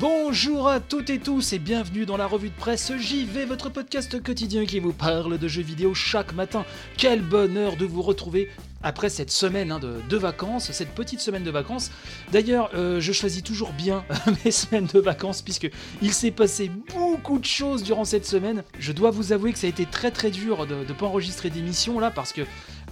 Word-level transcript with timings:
Bonjour 0.00 0.68
à 0.68 0.80
toutes 0.80 1.08
et 1.08 1.20
tous 1.20 1.52
et 1.52 1.60
bienvenue 1.60 2.04
dans 2.04 2.16
la 2.16 2.26
revue 2.26 2.48
de 2.48 2.54
presse 2.54 2.92
JV, 2.98 3.44
votre 3.44 3.70
podcast 3.70 4.20
quotidien 4.20 4.66
qui 4.66 4.80
vous 4.80 4.92
parle 4.92 5.38
de 5.38 5.46
jeux 5.46 5.62
vidéo 5.62 5.94
chaque 5.94 6.34
matin. 6.34 6.64
Quel 6.96 7.22
bonheur 7.22 7.76
de 7.76 7.84
vous 7.84 8.02
retrouver 8.02 8.50
après 8.82 9.08
cette 9.08 9.30
semaine 9.30 9.70
hein, 9.70 9.78
de, 9.80 10.16
vacances, 10.16 10.72
cette 10.72 10.94
petite 10.94 11.20
semaine 11.20 11.44
de 11.44 11.50
vacances. 11.50 11.92
D'ailleurs, 12.32 12.70
euh, 12.74 13.00
je 13.00 13.12
choisis 13.12 13.42
toujours 13.42 13.72
bien 13.72 14.04
mes 14.44 14.50
semaines 14.50 14.88
de 14.92 14.98
vacances 14.98 15.42
puisque 15.42 15.70
il 16.02 16.12
s'est 16.12 16.32
passé 16.32 16.72
beaucoup 16.92 17.38
de 17.38 17.46
choses 17.46 17.84
durant 17.84 18.04
cette 18.04 18.26
semaine. 18.26 18.64
Je 18.80 18.90
dois 18.90 19.10
vous 19.10 19.32
avouer 19.32 19.52
que 19.52 19.58
ça 19.60 19.68
a 19.68 19.70
été 19.70 19.86
très 19.86 20.10
très 20.10 20.30
dur 20.30 20.66
de 20.66 20.74
ne 20.74 20.92
pas 20.92 21.06
enregistrer 21.06 21.50
d'émission 21.50 22.00
là 22.00 22.10
parce 22.10 22.32
que 22.32 22.42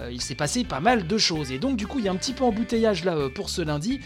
euh, 0.01 0.11
il 0.11 0.23
s'est 0.23 0.35
passé 0.35 0.65
pas 0.65 0.81
mal 0.81 1.07
de 1.07 1.19
choses 1.19 1.53
et 1.53 1.59
donc 1.59 1.77
du 1.77 1.87
coup 1.87 1.99
il 1.99 2.07
y 2.07 2.09
a 2.09 2.13
un 2.13 2.17
petit 2.17 2.33
peu 2.33 2.45
embouteillage 2.45 3.05
là 3.05 3.15
euh, 3.15 3.29
pour 3.29 3.51
ce 3.51 3.61
lundi 3.61 4.01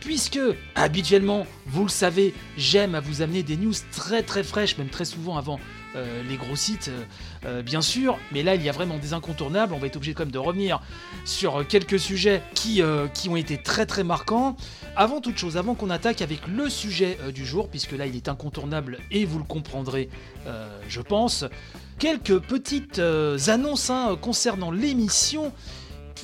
puisque 0.00 0.40
habituellement, 0.74 1.46
vous 1.66 1.82
le 1.84 1.90
savez, 1.90 2.34
j'aime 2.56 2.94
à 2.94 3.00
vous 3.00 3.22
amener 3.22 3.42
des 3.42 3.56
news 3.56 3.74
très 3.92 4.22
très 4.22 4.42
fraîches, 4.42 4.78
même 4.78 4.88
très 4.88 5.04
souvent 5.04 5.36
avant 5.36 5.60
euh, 5.96 6.22
les 6.28 6.36
gros 6.36 6.54
sites, 6.54 6.88
euh, 6.88 7.04
euh, 7.46 7.62
bien 7.62 7.82
sûr. 7.82 8.18
Mais 8.30 8.42
là, 8.42 8.54
il 8.54 8.62
y 8.62 8.68
a 8.68 8.72
vraiment 8.72 8.98
des 8.98 9.12
incontournables. 9.12 9.74
On 9.74 9.78
va 9.78 9.88
être 9.88 9.96
obligé 9.96 10.14
quand 10.14 10.22
même 10.22 10.32
de 10.32 10.38
revenir 10.38 10.80
sur 11.24 11.66
quelques 11.66 11.98
sujets 11.98 12.42
qui, 12.54 12.82
ont 13.28 13.36
été 13.36 13.60
très 13.60 13.86
très 13.86 14.04
marquants. 14.04 14.56
Avant 14.96 15.20
toute 15.20 15.38
chose, 15.38 15.56
avant 15.56 15.74
qu'on 15.74 15.90
attaque 15.90 16.22
avec 16.22 16.46
le 16.46 16.68
sujet 16.68 17.18
du 17.34 17.44
jour, 17.44 17.68
puisque 17.68 17.92
là, 17.92 18.06
il 18.06 18.16
est 18.16 18.28
incontournable 18.28 18.98
et 19.10 19.24
vous 19.24 19.38
le 19.38 19.44
comprendrez, 19.44 20.08
je 20.88 21.00
pense. 21.00 21.44
Quelques 21.98 22.38
petites 22.38 23.00
annonces 23.48 23.90
hein, 23.90 24.16
concernant 24.20 24.70
l'émission 24.70 25.52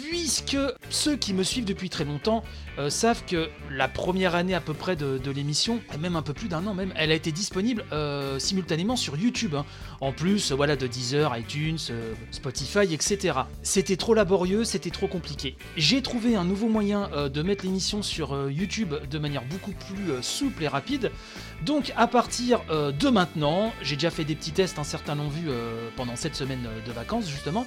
puisque 0.02 0.56
ceux 0.90 1.16
qui 1.16 1.32
me 1.32 1.42
suivent 1.42 1.64
depuis 1.64 1.90
très 1.90 2.04
longtemps 2.04 2.44
euh, 2.78 2.90
savent 2.90 3.24
que 3.24 3.48
la 3.70 3.88
première 3.88 4.34
année 4.34 4.54
à 4.54 4.60
peu 4.60 4.74
près 4.74 4.96
de, 4.96 5.30
l'émission, 5.30 5.80
même 6.00 6.16
un 6.16 6.22
peu 6.22 6.32
plus 6.32 6.48
d'un 6.48 6.66
an 6.66 6.74
même, 6.74 6.92
elle 6.96 7.10
a 7.10 7.14
été 7.14 7.32
disponible 7.32 7.84
euh, 7.92 8.38
simultanément 8.38 8.96
sur 8.96 9.16
YouTube. 9.16 9.54
hein. 9.54 9.64
En 10.00 10.12
plus, 10.12 10.52
voilà, 10.52 10.76
de 10.76 10.86
Deezer, 10.86 11.36
iTunes, 11.36 11.78
euh, 11.90 12.14
Spotify, 12.30 12.92
etc. 12.92 13.38
C'était 13.62 13.96
trop 13.96 14.14
laborieux, 14.14 14.64
c'était 14.64 14.90
trop 14.90 15.08
compliqué. 15.08 15.56
J'ai 15.76 16.02
trouvé 16.02 16.36
un 16.36 16.44
nouveau 16.44 16.68
moyen 16.68 17.10
de 17.28 17.42
mettre 17.42 17.64
l'émission 17.64 18.02
sur 18.02 18.50
YouTube 18.50 18.94
de 19.10 19.18
manière 19.18 19.44
beaucoup 19.44 19.72
plus 19.72 20.22
souple 20.22 20.64
et 20.64 20.68
rapide. 20.68 21.10
Donc 21.64 21.92
à 21.96 22.06
partir 22.06 22.60
de 22.68 23.08
maintenant, 23.08 23.72
j'ai 23.82 23.96
déjà 23.96 24.10
fait 24.10 24.24
des 24.24 24.34
petits 24.34 24.52
tests, 24.52 24.78
certains 24.84 25.14
l'ont 25.14 25.28
vu 25.28 25.48
pendant 25.96 26.16
cette 26.16 26.34
semaine 26.34 26.66
de 26.86 26.92
vacances 26.92 27.28
justement. 27.28 27.66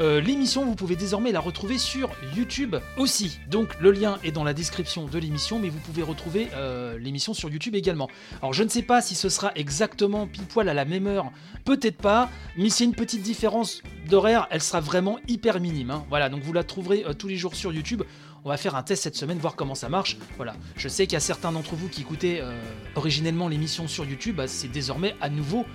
Euh, 0.00 0.20
l'émission, 0.20 0.64
vous 0.64 0.76
pouvez 0.76 0.94
désormais 0.94 1.32
la 1.32 1.40
retrouver 1.40 1.76
sur 1.76 2.10
YouTube 2.36 2.76
aussi. 2.98 3.40
Donc 3.50 3.80
le 3.80 3.90
lien 3.90 4.18
est 4.22 4.30
dans 4.30 4.44
la 4.44 4.54
description 4.54 5.06
de 5.06 5.18
l'émission, 5.18 5.58
mais 5.58 5.68
vous 5.68 5.80
pouvez 5.80 6.02
retrouver 6.02 6.48
euh, 6.54 6.96
l'émission 6.98 7.34
sur 7.34 7.50
YouTube 7.50 7.74
également. 7.74 8.08
Alors 8.40 8.52
je 8.52 8.62
ne 8.62 8.68
sais 8.68 8.82
pas 8.82 9.02
si 9.02 9.16
ce 9.16 9.28
sera 9.28 9.50
exactement 9.56 10.28
pile 10.28 10.44
poil 10.44 10.68
à 10.68 10.74
la 10.74 10.84
même 10.84 11.08
heure, 11.08 11.32
peut-être 11.64 11.96
pas, 11.96 12.30
mais 12.56 12.70
s'il 12.70 12.86
y 12.86 12.88
une 12.88 12.94
petite 12.94 13.22
différence 13.22 13.82
d'horaire, 14.08 14.46
elle 14.50 14.62
sera 14.62 14.80
vraiment 14.80 15.18
hyper 15.26 15.58
minime. 15.58 15.90
hein. 15.90 16.04
Voilà, 16.10 16.28
donc 16.28 16.42
vous 16.42 16.52
la 16.52 16.62
trouverez 16.62 17.04
euh, 17.04 17.12
tous 17.12 17.26
les 17.26 17.36
jours 17.36 17.56
sur 17.56 17.72
YouTube. 17.72 18.04
On 18.44 18.50
va 18.50 18.56
faire 18.56 18.76
un 18.76 18.84
test 18.84 19.02
cette 19.02 19.16
semaine, 19.16 19.38
voir 19.38 19.56
comment 19.56 19.74
ça 19.74 19.88
marche. 19.88 20.16
Voilà, 20.36 20.54
je 20.76 20.88
sais 20.88 21.06
qu'il 21.06 21.14
y 21.14 21.16
a 21.16 21.20
certains 21.20 21.50
d'entre 21.50 21.74
vous 21.74 21.88
qui 21.88 22.02
écoutaient 22.02 22.40
originellement 22.94 23.48
l'émission 23.48 23.88
sur 23.88 24.04
YouTube, 24.04 24.36
bah, 24.36 24.46
c'est 24.46 24.68
désormais 24.68 25.16
à 25.20 25.28
nouveau 25.28 25.66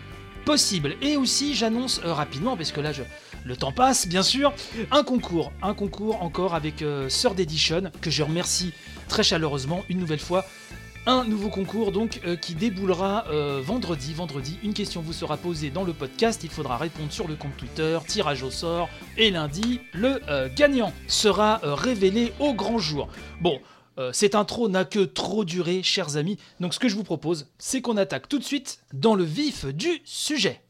possible. 0.46 0.96
Et 1.02 1.18
aussi, 1.18 1.56
j'annonce 1.56 2.02
euh, 2.04 2.14
rapidement, 2.14 2.56
parce 2.56 2.72
que 2.72 2.82
là, 2.82 2.92
le 3.46 3.58
temps 3.58 3.72
passe, 3.72 4.08
bien 4.08 4.24
sûr, 4.24 4.54
un 4.92 5.04
concours. 5.04 5.52
Un 5.62 5.74
concours 5.74 6.22
encore 6.22 6.56
avec 6.56 6.82
euh, 6.82 7.10
Third 7.10 7.40
Edition, 7.40 7.92
que 8.02 8.10
je 8.10 8.24
remercie 8.24 8.74
très 9.10 9.24
chaleureusement 9.24 9.84
une 9.90 10.00
nouvelle 10.00 10.20
fois. 10.20 10.46
Un 11.06 11.26
nouveau 11.26 11.50
concours 11.50 11.92
donc 11.92 12.22
euh, 12.26 12.38
qui 12.38 12.56
déboulera 12.56 13.26
euh, 13.28 13.62
vendredi. 13.62 14.14
Vendredi, 14.14 14.58
une 14.64 14.74
question 14.74 15.02
vous 15.02 15.12
sera 15.12 15.36
posée 15.36 15.70
dans 15.70 15.84
le 15.84 15.92
podcast. 15.92 16.42
Il 16.46 16.50
faudra 16.50 16.78
répondre 16.78 17.12
sur 17.12 17.28
le 17.28 17.36
compte 17.36 17.58
Twitter, 17.58 18.00
tirage 18.08 18.44
au 18.44 18.52
sort. 18.52 18.88
Et 19.18 19.30
lundi, 19.30 19.82
le 19.92 20.22
gagnant 20.56 20.94
sera 21.08 21.60
révélé 21.64 22.32
au 22.40 22.54
grand 22.54 22.80
jour. 22.80 23.10
Bon, 23.42 23.60
euh, 24.00 24.12
cette 24.12 24.36
intro 24.36 24.70
n'a 24.70 24.86
que 24.86 25.00
trop 25.00 25.46
duré, 25.46 25.84
chers 25.84 26.18
amis. 26.18 26.38
Donc 26.60 26.74
ce 26.74 26.80
que 26.80 26.90
je 26.90 26.96
vous 26.96 27.04
propose, 27.04 27.48
c'est 27.58 27.82
qu'on 27.82 27.98
attaque 27.98 28.28
tout 28.28 28.40
de 28.40 28.44
suite 28.44 28.80
dans 28.94 29.16
le 29.16 29.24
vif 29.24 29.66
du 29.66 30.02
sujet. 30.04 30.62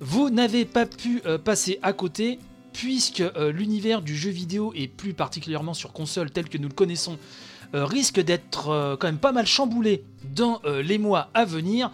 Vous 0.00 0.30
n'avez 0.30 0.64
pas 0.64 0.86
pu 0.86 1.22
euh, 1.24 1.38
passer 1.38 1.78
à 1.82 1.92
côté 1.92 2.38
puisque 2.74 3.20
euh, 3.20 3.52
l'univers 3.52 4.02
du 4.02 4.14
jeu 4.14 4.30
vidéo 4.30 4.72
et 4.76 4.86
plus 4.86 5.14
particulièrement 5.14 5.74
sur 5.74 5.92
console 5.92 6.30
tel 6.30 6.48
que 6.48 6.58
nous 6.58 6.68
le 6.68 6.74
connaissons 6.74 7.18
risque 7.82 8.20
d'être 8.20 8.68
euh, 8.68 8.96
quand 8.96 9.08
même 9.08 9.18
pas 9.18 9.32
mal 9.32 9.46
chamboulé 9.46 10.04
dans 10.34 10.60
euh, 10.64 10.82
les 10.82 10.98
mois 10.98 11.30
à 11.34 11.44
venir 11.44 11.90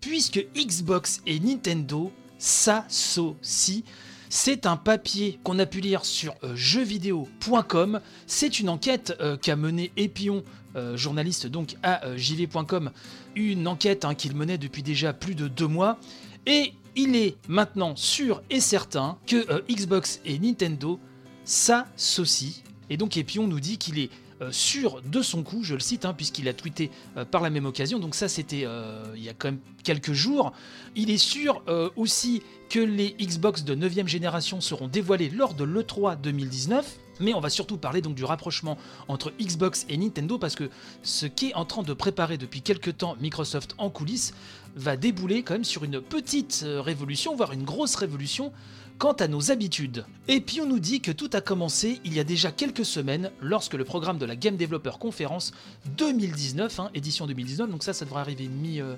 puisque 0.00 0.46
Xbox 0.54 1.20
et 1.26 1.40
Nintendo 1.40 2.12
s'associent. 2.38 3.82
C'est 4.30 4.66
un 4.66 4.76
papier 4.76 5.40
qu'on 5.42 5.58
a 5.58 5.66
pu 5.66 5.80
lire 5.80 6.04
sur 6.04 6.34
euh, 6.44 6.54
jeuxvideo.com. 6.54 8.00
C'est 8.26 8.60
une 8.60 8.68
enquête 8.68 9.16
euh, 9.20 9.36
qu'a 9.36 9.56
menée 9.56 9.90
Epion, 9.96 10.44
euh, 10.76 10.96
journaliste 10.96 11.46
donc 11.46 11.76
à 11.82 12.04
euh, 12.04 12.16
jv.com. 12.16 12.90
Une 13.34 13.66
enquête 13.66 14.04
hein, 14.04 14.14
qu'il 14.14 14.36
menait 14.36 14.58
depuis 14.58 14.82
déjà 14.82 15.12
plus 15.12 15.34
de 15.34 15.48
deux 15.48 15.66
mois. 15.66 15.98
Et 16.46 16.74
il 16.94 17.16
est 17.16 17.36
maintenant 17.48 17.96
sûr 17.96 18.42
et 18.50 18.60
certain 18.60 19.16
que 19.26 19.50
euh, 19.50 19.60
Xbox 19.70 20.20
et 20.24 20.38
Nintendo 20.38 21.00
s'associent. 21.44 22.62
Et 22.90 22.96
donc 22.96 23.16
Epion 23.16 23.46
nous 23.46 23.60
dit 23.60 23.78
qu'il 23.78 23.98
est 23.98 24.10
euh, 24.10 24.27
sûr 24.50 25.02
de 25.02 25.22
son 25.22 25.42
coup, 25.42 25.62
je 25.62 25.74
le 25.74 25.80
cite, 25.80 26.04
hein, 26.04 26.14
puisqu'il 26.14 26.48
a 26.48 26.52
tweeté 26.52 26.90
euh, 27.16 27.24
par 27.24 27.42
la 27.42 27.50
même 27.50 27.66
occasion, 27.66 27.98
donc 27.98 28.14
ça 28.14 28.28
c'était 28.28 28.62
euh, 28.64 29.04
il 29.16 29.22
y 29.22 29.28
a 29.28 29.34
quand 29.34 29.48
même 29.48 29.60
quelques 29.82 30.12
jours. 30.12 30.52
Il 30.96 31.10
est 31.10 31.18
sûr 31.18 31.62
euh, 31.68 31.90
aussi 31.96 32.42
que 32.68 32.78
les 32.78 33.14
Xbox 33.18 33.64
de 33.64 33.74
9ème 33.74 34.06
génération 34.06 34.60
seront 34.60 34.88
dévoilés 34.88 35.30
lors 35.30 35.54
de 35.54 35.64
l'E3 35.64 36.20
2019. 36.20 36.98
Mais 37.20 37.34
on 37.34 37.40
va 37.40 37.50
surtout 37.50 37.78
parler 37.78 38.00
donc 38.00 38.14
du 38.14 38.24
rapprochement 38.24 38.78
entre 39.08 39.32
Xbox 39.40 39.86
et 39.88 39.96
Nintendo 39.96 40.38
parce 40.38 40.54
que 40.54 40.70
ce 41.02 41.26
qu'est 41.26 41.52
en 41.54 41.64
train 41.64 41.82
de 41.82 41.92
préparer 41.92 42.38
depuis 42.38 42.62
quelques 42.62 42.98
temps 42.98 43.16
Microsoft 43.20 43.74
en 43.78 43.90
coulisses 43.90 44.34
va 44.76 44.96
débouler 44.96 45.42
quand 45.42 45.54
même 45.54 45.64
sur 45.64 45.84
une 45.84 46.00
petite 46.00 46.62
euh, 46.64 46.80
révolution, 46.80 47.34
voire 47.34 47.52
une 47.52 47.64
grosse 47.64 47.96
révolution 47.96 48.52
quant 48.98 49.12
à 49.12 49.28
nos 49.28 49.50
habitudes. 49.50 50.04
Et 50.26 50.42
nous 50.66 50.80
dit 50.80 51.00
que 51.00 51.12
tout 51.12 51.30
a 51.32 51.40
commencé 51.40 52.00
il 52.04 52.14
y 52.14 52.20
a 52.20 52.24
déjà 52.24 52.50
quelques 52.50 52.84
semaines 52.84 53.30
lorsque 53.40 53.74
le 53.74 53.84
programme 53.84 54.18
de 54.18 54.26
la 54.26 54.34
Game 54.36 54.56
Developer 54.56 54.92
Conference 54.98 55.52
2019, 55.96 56.80
hein, 56.80 56.90
édition 56.94 57.26
2019, 57.26 57.70
donc 57.70 57.84
ça 57.84 57.92
ça 57.92 58.04
devrait 58.04 58.20
arriver 58.20 58.50
euh, 58.80 58.96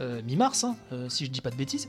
euh, 0.00 0.22
mi-mars, 0.22 0.64
hein, 0.64 0.76
euh, 0.92 1.08
si 1.08 1.26
je 1.26 1.30
dis 1.30 1.42
pas 1.42 1.50
de 1.50 1.56
bêtises. 1.56 1.88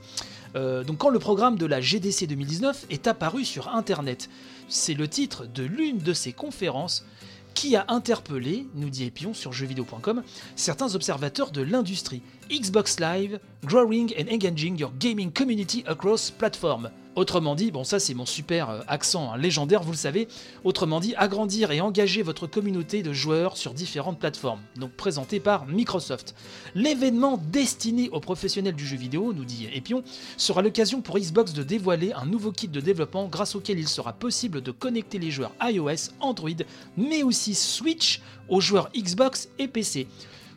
Donc 0.54 1.00
quand 1.00 1.10
le 1.10 1.20
programme 1.20 1.58
de 1.58 1.66
la 1.66 1.82
GDC 1.82 2.28
2019 2.28 2.86
est 2.90 3.08
apparu 3.08 3.44
sur 3.44 3.70
Internet, 3.70 4.30
c'est 4.70 4.94
le 4.94 5.08
titre 5.08 5.46
de 5.46 5.64
l'une 5.64 5.98
de 5.98 6.14
ces 6.14 6.32
conférences 6.32 7.06
qui 7.54 7.76
a 7.76 7.86
interpellé, 7.90 8.68
nous 8.76 8.90
dit 8.90 9.06
Epion 9.06 9.34
sur 9.34 9.54
jeuxvideo.com, 9.54 10.24
certains 10.56 10.96
observateurs 10.96 11.52
de 11.52 11.62
l'industrie. 11.62 12.22
Xbox 12.50 13.00
Live, 13.00 13.40
growing 13.64 14.14
and 14.18 14.30
engaging 14.32 14.78
your 14.78 14.92
gaming 15.00 15.32
community 15.32 15.84
across 15.88 16.30
platform. 16.32 16.90
Autrement 17.16 17.56
dit, 17.56 17.72
bon 17.72 17.86
ça 17.86 17.98
c'est 17.98 18.14
mon 18.14 18.26
super 18.26 18.70
euh, 18.70 18.82
accent 18.90 19.32
hein, 19.32 19.38
légendaire, 19.38 19.82
vous 19.84 19.92
le 19.92 19.98
savez, 19.98 20.28
autrement 20.66 21.00
dit, 21.00 21.16
agrandir 21.16 21.72
et 21.72 21.80
engager 21.80 22.22
votre 22.24 22.46
communauté 22.46 23.04
de 23.04 23.14
joueurs 23.14 23.56
sur 23.56 23.74
différentes 23.74 24.20
plateformes, 24.20 24.60
donc 24.76 24.92
présenté 24.92 25.40
par 25.40 25.66
Microsoft. 25.66 26.36
L'événement 26.76 27.40
destiné 27.52 28.10
aux 28.10 28.20
professionnels 28.20 28.76
du 28.76 28.86
jeu 28.86 28.98
vidéo, 28.98 29.32
nous 29.32 29.46
dit 29.46 29.70
Epion, 29.74 30.04
sera 30.36 30.62
l'occasion 30.62 31.02
pour 31.02 31.18
Xbox 31.18 31.54
de 31.54 31.64
dévoiler 31.64 32.12
un 32.12 32.26
nouveau 32.26 32.52
kit 32.52 32.68
de 32.68 32.82
développement 32.82 33.28
grâce 33.28 33.56
auquel 33.56 33.80
il 33.80 33.88
sera 33.88 34.12
possible 34.12 34.62
de 34.62 34.72
connecter 34.72 35.18
les 35.18 35.32
joueurs 35.32 35.54
iOS, 35.62 36.12
Android, 36.20 36.50
mais 36.98 37.24
aussi 37.24 37.56
Switch 37.56 38.22
aux 38.50 38.60
joueurs 38.60 38.90
Xbox 38.94 39.48
et 39.58 39.70
PC. 39.70 40.08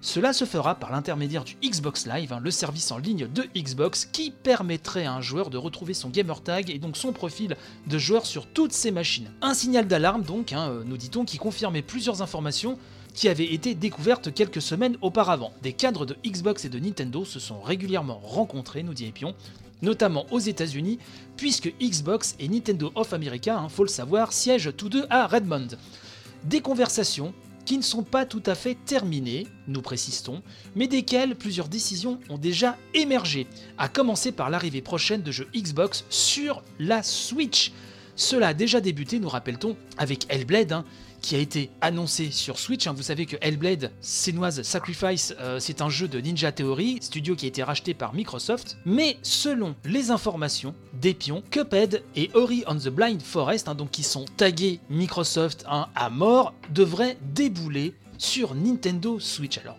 Cela 0.00 0.32
se 0.32 0.44
fera 0.44 0.76
par 0.76 0.92
l'intermédiaire 0.92 1.42
du 1.42 1.56
Xbox 1.62 2.06
Live, 2.06 2.32
hein, 2.32 2.38
le 2.40 2.52
service 2.52 2.92
en 2.92 2.98
ligne 2.98 3.26
de 3.26 3.44
Xbox 3.56 4.04
qui 4.04 4.30
permettrait 4.30 5.06
à 5.06 5.12
un 5.12 5.20
joueur 5.20 5.50
de 5.50 5.58
retrouver 5.58 5.92
son 5.92 6.08
gamer 6.08 6.40
tag 6.40 6.70
et 6.70 6.78
donc 6.78 6.96
son 6.96 7.12
profil 7.12 7.56
de 7.88 7.98
joueur 7.98 8.24
sur 8.24 8.46
toutes 8.46 8.72
ses 8.72 8.92
machines. 8.92 9.28
Un 9.42 9.54
signal 9.54 9.88
d'alarme 9.88 10.22
donc, 10.22 10.52
hein, 10.52 10.70
euh, 10.70 10.84
nous 10.86 10.96
dit-on, 10.96 11.24
qui 11.24 11.36
confirmait 11.36 11.82
plusieurs 11.82 12.22
informations 12.22 12.78
qui 13.12 13.28
avaient 13.28 13.52
été 13.52 13.74
découvertes 13.74 14.32
quelques 14.32 14.62
semaines 14.62 14.96
auparavant. 15.02 15.52
Des 15.62 15.72
cadres 15.72 16.06
de 16.06 16.16
Xbox 16.24 16.64
et 16.64 16.68
de 16.68 16.78
Nintendo 16.78 17.24
se 17.24 17.40
sont 17.40 17.60
régulièrement 17.60 18.20
rencontrés, 18.22 18.84
nous 18.84 18.94
dit 18.94 19.06
Epion, 19.06 19.34
notamment 19.82 20.26
aux 20.30 20.38
États-Unis, 20.38 21.00
puisque 21.36 21.74
Xbox 21.82 22.36
et 22.38 22.48
Nintendo 22.48 22.92
of 22.94 23.12
America, 23.12 23.58
hein, 23.58 23.68
faut 23.68 23.82
le 23.82 23.88
savoir, 23.88 24.32
siègent 24.32 24.76
tous 24.76 24.90
deux 24.90 25.06
à 25.10 25.26
Redmond. 25.26 25.68
Des 26.44 26.60
conversations 26.60 27.34
qui 27.68 27.76
ne 27.76 27.82
sont 27.82 28.02
pas 28.02 28.24
tout 28.24 28.42
à 28.46 28.54
fait 28.54 28.78
terminées, 28.86 29.46
nous 29.66 29.82
précisons, 29.82 30.42
mais 30.74 30.86
desquelles 30.86 31.36
plusieurs 31.36 31.68
décisions 31.68 32.18
ont 32.30 32.38
déjà 32.38 32.78
émergé, 32.94 33.46
à 33.76 33.90
commencer 33.90 34.32
par 34.32 34.48
l'arrivée 34.48 34.80
prochaine 34.80 35.20
de 35.20 35.30
jeux 35.30 35.48
Xbox 35.54 36.06
sur 36.08 36.62
la 36.78 37.02
Switch. 37.02 37.72
Cela 38.16 38.48
a 38.48 38.54
déjà 38.54 38.80
débuté, 38.80 39.18
nous 39.18 39.28
rappelle-t-on, 39.28 39.76
avec 39.98 40.24
Hellblade, 40.30 40.72
hein, 40.72 40.86
qui 41.20 41.34
a 41.36 41.38
été 41.38 41.70
annoncé 41.80 42.30
sur 42.30 42.58
Switch. 42.58 42.86
hein. 42.86 42.92
Vous 42.92 43.02
savez 43.02 43.26
que 43.26 43.36
Hellblade, 43.40 43.92
Senua's 44.00 44.62
Sacrifice, 44.62 45.34
euh, 45.40 45.58
c'est 45.58 45.82
un 45.82 45.88
jeu 45.88 46.08
de 46.08 46.20
Ninja 46.20 46.52
Theory, 46.52 46.98
studio 47.00 47.34
qui 47.36 47.46
a 47.46 47.48
été 47.48 47.62
racheté 47.62 47.94
par 47.94 48.14
Microsoft. 48.14 48.78
Mais 48.84 49.18
selon 49.22 49.74
les 49.84 50.10
informations 50.10 50.74
d'Epion, 50.94 51.42
Cuphead 51.50 52.02
et 52.16 52.30
Ori 52.34 52.64
on 52.66 52.76
the 52.76 52.88
Blind 52.88 53.22
Forest, 53.22 53.68
hein, 53.68 53.74
donc 53.74 53.90
qui 53.90 54.02
sont 54.02 54.24
tagués 54.36 54.80
Microsoft 54.90 55.64
à 55.66 56.10
mort, 56.10 56.54
devraient 56.70 57.18
débouler 57.34 57.94
sur 58.18 58.54
Nintendo 58.54 59.20
Switch. 59.20 59.58
Alors, 59.58 59.76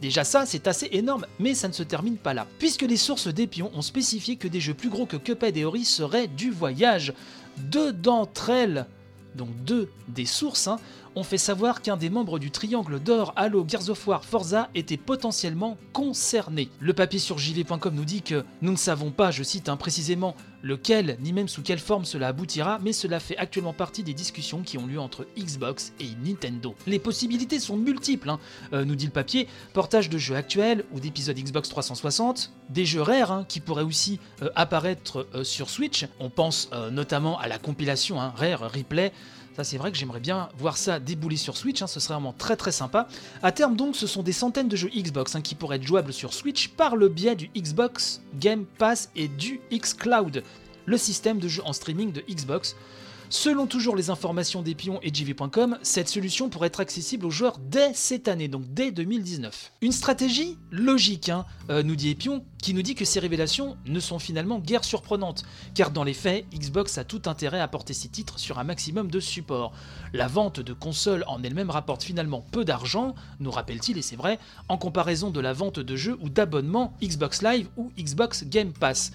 Déjà 0.00 0.24
ça, 0.24 0.46
c'est 0.46 0.66
assez 0.68 0.88
énorme, 0.92 1.26
mais 1.38 1.54
ça 1.54 1.68
ne 1.68 1.72
se 1.72 1.82
termine 1.82 2.16
pas 2.16 2.32
là. 2.32 2.46
Puisque 2.58 2.82
les 2.82 2.96
sources 2.96 3.28
d'Epion 3.28 3.70
ont 3.74 3.82
spécifié 3.82 4.36
que 4.36 4.48
des 4.48 4.60
jeux 4.60 4.74
plus 4.74 4.88
gros 4.88 5.04
que 5.06 5.18
Cuphead 5.18 5.56
et 5.56 5.64
Ori 5.64 5.84
seraient 5.84 6.28
du 6.28 6.50
voyage. 6.50 7.12
Deux 7.58 7.92
d'entre 7.92 8.48
elles 8.50 8.86
donc 9.34 9.48
deux 9.64 9.88
des 10.08 10.26
sources, 10.26 10.68
hein, 10.68 10.78
ont 11.14 11.22
fait 11.22 11.38
savoir 11.38 11.82
qu'un 11.82 11.96
des 11.96 12.10
membres 12.10 12.38
du 12.38 12.50
Triangle 12.50 13.00
d'Or 13.00 13.32
Halo 13.36 13.64
Gears 13.66 13.90
of 13.90 14.06
War 14.06 14.24
Forza 14.24 14.70
était 14.74 14.96
potentiellement 14.96 15.76
concerné. 15.92 16.68
Le 16.80 16.92
papier 16.92 17.18
sur 17.18 17.38
jv.com 17.38 17.94
nous 17.94 18.04
dit 18.04 18.22
que 18.22 18.44
nous 18.60 18.72
ne 18.72 18.76
savons 18.76 19.10
pas, 19.10 19.30
je 19.30 19.42
cite 19.42 19.68
hein, 19.68 19.76
précisément, 19.76 20.34
lequel 20.62 21.16
ni 21.20 21.32
même 21.32 21.48
sous 21.48 21.62
quelle 21.62 21.78
forme 21.78 22.04
cela 22.04 22.28
aboutira, 22.28 22.78
mais 22.82 22.92
cela 22.92 23.20
fait 23.20 23.36
actuellement 23.36 23.72
partie 23.72 24.02
des 24.02 24.14
discussions 24.14 24.62
qui 24.62 24.78
ont 24.78 24.86
lieu 24.86 25.00
entre 25.00 25.26
Xbox 25.36 25.92
et 26.00 26.08
Nintendo. 26.24 26.74
Les 26.86 26.98
possibilités 26.98 27.58
sont 27.58 27.76
multiples, 27.76 28.30
hein, 28.30 28.38
euh, 28.72 28.84
nous 28.84 28.94
dit 28.94 29.06
le 29.06 29.12
papier, 29.12 29.48
portage 29.72 30.08
de 30.08 30.18
jeux 30.18 30.36
actuels 30.36 30.84
ou 30.92 31.00
d'épisodes 31.00 31.36
Xbox 31.36 31.68
360, 31.68 32.52
des 32.70 32.84
jeux 32.84 33.02
rares 33.02 33.32
hein, 33.32 33.44
qui 33.48 33.60
pourraient 33.60 33.82
aussi 33.82 34.20
euh, 34.42 34.50
apparaître 34.54 35.26
euh, 35.34 35.44
sur 35.44 35.68
Switch, 35.68 36.06
on 36.20 36.30
pense 36.30 36.70
notamment 36.90 37.38
à 37.38 37.48
la 37.48 37.58
compilation 37.58 38.18
Rare 38.18 38.70
Replay, 38.72 39.12
ça, 39.54 39.64
c'est 39.64 39.76
vrai 39.76 39.92
que 39.92 39.98
j'aimerais 39.98 40.20
bien 40.20 40.48
voir 40.56 40.78
ça 40.78 40.98
débouler 40.98 41.36
sur 41.36 41.58
Switch, 41.58 41.82
hein, 41.82 41.86
ce 41.86 42.00
serait 42.00 42.14
vraiment 42.14 42.32
très 42.32 42.56
très 42.56 42.72
sympa. 42.72 43.06
À 43.42 43.52
terme, 43.52 43.76
donc, 43.76 43.96
ce 43.96 44.06
sont 44.06 44.22
des 44.22 44.32
centaines 44.32 44.68
de 44.68 44.76
jeux 44.76 44.88
Xbox 44.88 45.34
hein, 45.34 45.42
qui 45.42 45.54
pourraient 45.54 45.76
être 45.76 45.86
jouables 45.86 46.12
sur 46.12 46.32
Switch 46.32 46.68
par 46.68 46.96
le 46.96 47.08
biais 47.08 47.36
du 47.36 47.50
Xbox 47.54 48.22
Game 48.38 48.64
Pass 48.78 49.10
et 49.14 49.28
du 49.28 49.60
xCloud, 49.70 50.42
le 50.86 50.96
système 50.96 51.38
de 51.38 51.48
jeu 51.48 51.62
en 51.66 51.74
streaming 51.74 52.12
de 52.12 52.22
Xbox. 52.30 52.76
Selon 53.32 53.66
toujours 53.66 53.96
les 53.96 54.10
informations 54.10 54.60
d'Epion 54.60 55.00
et 55.02 55.08
JV.com, 55.12 55.78
cette 55.80 56.10
solution 56.10 56.50
pourrait 56.50 56.66
être 56.66 56.80
accessible 56.80 57.24
aux 57.24 57.30
joueurs 57.30 57.56
dès 57.58 57.94
cette 57.94 58.28
année, 58.28 58.46
donc 58.46 58.64
dès 58.74 58.92
2019. 58.92 59.72
Une 59.80 59.90
stratégie 59.90 60.58
logique, 60.70 61.30
hein, 61.30 61.46
euh, 61.70 61.82
nous 61.82 61.96
dit 61.96 62.10
Epion, 62.10 62.44
qui 62.62 62.74
nous 62.74 62.82
dit 62.82 62.94
que 62.94 63.06
ces 63.06 63.20
révélations 63.20 63.78
ne 63.86 64.00
sont 64.00 64.18
finalement 64.18 64.58
guère 64.58 64.84
surprenantes, 64.84 65.44
car 65.74 65.92
dans 65.92 66.04
les 66.04 66.12
faits, 66.12 66.44
Xbox 66.52 66.98
a 66.98 67.04
tout 67.04 67.22
intérêt 67.24 67.58
à 67.58 67.68
porter 67.68 67.94
ses 67.94 68.08
titres 68.08 68.38
sur 68.38 68.58
un 68.58 68.64
maximum 68.64 69.10
de 69.10 69.18
supports. 69.18 69.72
La 70.12 70.28
vente 70.28 70.60
de 70.60 70.74
consoles 70.74 71.24
en 71.26 71.42
elle-même 71.42 71.70
rapporte 71.70 72.02
finalement 72.02 72.44
peu 72.52 72.66
d'argent, 72.66 73.14
nous 73.40 73.50
rappelle-t-il, 73.50 73.96
et 73.96 74.02
c'est 74.02 74.14
vrai, 74.14 74.38
en 74.68 74.76
comparaison 74.76 75.30
de 75.30 75.40
la 75.40 75.54
vente 75.54 75.80
de 75.80 75.96
jeux 75.96 76.18
ou 76.20 76.28
d'abonnements 76.28 76.92
Xbox 77.02 77.40
Live 77.40 77.70
ou 77.78 77.92
Xbox 77.98 78.44
Game 78.44 78.74
Pass. 78.74 79.10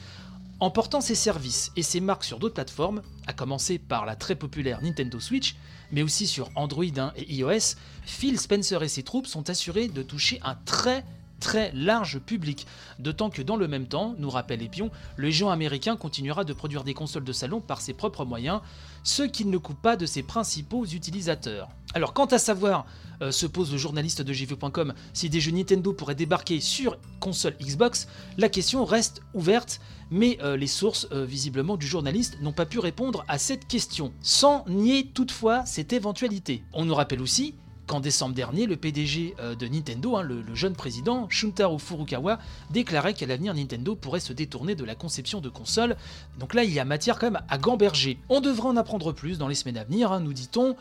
En 0.60 0.72
portant 0.72 1.02
ses 1.02 1.14
services 1.14 1.72
et 1.76 1.84
ses 1.84 2.00
marques 2.00 2.24
sur 2.24 2.40
d'autres 2.40 2.56
plateformes, 2.56 3.04
à 3.28 3.34
commencer 3.34 3.78
par 3.78 4.08
la 4.08 4.16
très 4.16 4.36
populaire 4.36 4.82
Nintendo 4.82 5.20
Switch, 5.20 5.56
mais 5.92 6.02
aussi 6.02 6.26
sur 6.26 6.50
Android 6.56 6.84
et 6.84 7.32
iOS, 7.32 7.76
Phil 8.04 8.40
Spencer 8.40 8.82
et 8.82 8.88
ses 8.88 9.04
troupes 9.04 9.28
sont 9.28 9.52
assurés 9.52 9.88
de 9.88 10.02
toucher 10.02 10.40
un 10.44 10.56
très 10.56 11.06
très 11.40 11.72
large 11.74 12.20
public. 12.20 12.68
D'autant 13.00 13.30
que 13.30 13.42
dans 13.42 13.56
le 13.56 13.68
même 13.68 13.88
temps, 13.88 14.16
nous 14.18 14.30
rappelle 14.30 14.62
Epion, 14.62 14.92
le 15.16 15.30
géant 15.30 15.50
américain 15.50 15.96
continuera 15.96 16.44
de 16.44 16.54
produire 16.54 16.84
des 16.84 16.94
consoles 16.94 17.24
de 17.24 17.34
salon 17.34 17.62
par 17.62 17.82
ses 17.82 17.94
propres 17.94 18.26
moyens, 18.26 18.62
ce 19.04 19.24
qui 19.24 19.46
ne 19.46 19.58
coupe 19.58 19.82
pas 19.82 19.96
de 19.96 20.06
ses 20.06 20.24
principaux 20.24 20.86
utilisateurs. 20.86 21.70
Alors 21.94 22.14
quant 22.14 22.26
à 22.26 22.38
savoir, 22.38 22.86
euh, 23.22 23.32
se 23.32 23.46
pose 23.46 23.72
le 23.72 23.78
journaliste 23.78 24.22
de 24.22 24.34
JV.com, 24.34 24.94
si 25.14 25.30
des 25.30 25.40
jeux 25.40 25.52
Nintendo 25.52 25.94
pourraient 25.94 26.16
débarquer 26.16 26.60
sur 26.60 26.98
console 27.20 27.56
Xbox, 27.60 28.08
la 28.38 28.50
question 28.50 28.86
reste 28.86 29.22
ouverte, 29.34 29.80
mais 30.12 30.38
euh, 30.44 30.56
les 30.58 30.68
sources 30.68 31.08
euh, 31.12 31.26
visiblement 31.26 31.78
du 31.78 31.88
journaliste 31.88 32.38
n'ont 32.42 32.54
pas 32.54 32.66
pu 32.66 32.80
répondre 32.80 33.26
à 33.28 33.38
cette 33.38 33.68
question, 33.68 34.14
sans 34.22 34.66
nier 34.68 35.10
toutefois 35.14 35.66
cette 35.66 35.94
éventualité. 35.94 36.64
On 36.74 36.86
nous 36.86 36.96
rappelle 36.96 37.22
aussi 37.22 37.56
qu'en 37.88 38.00
décembre 38.00 38.36
dernier, 38.36 38.68
le 38.68 38.76
PDG 38.76 39.36
euh, 39.40 39.56
de 39.56 39.68
Nintendo, 39.68 40.18
hein, 40.18 40.22
le, 40.22 40.44
jeune 40.54 40.76
président, 40.76 41.28
Shuntaro 41.30 41.80
Furukawa, 41.80 42.38
déclarait 42.70 43.14
qu'à 43.14 43.26
l'avenir 43.26 43.54
Nintendo 43.54 43.96
pourrait 43.96 44.20
se 44.20 44.34
détourner 44.34 44.76
de 44.76 44.84
la 44.84 44.94
conception 44.94 45.42
de 45.42 45.50
consoles. 45.50 45.96
Donc 46.38 46.54
là, 46.54 46.64
il 46.64 46.72
y 46.72 46.80
a 46.80 46.86
matière 46.86 47.18
quand 47.18 47.32
même 47.32 47.42
à 47.50 47.58
gamberger. 47.58 48.20
On 48.30 48.42
devra 48.42 48.70
en 48.70 48.78
apprendre 48.78 49.14
plus 49.14 49.38
dans 49.38 49.48
les 49.48 49.56
semaines 49.56 49.78
à 49.78 49.86
venir, 49.86 50.12
hein, 50.12 50.20
nous 50.20 50.34
dit-on. 50.34 50.76